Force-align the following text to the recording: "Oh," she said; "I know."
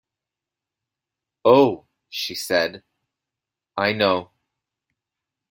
"Oh," 1.45 1.85
she 2.09 2.33
said; 2.33 2.81
"I 3.77 3.93
know." 3.93 4.31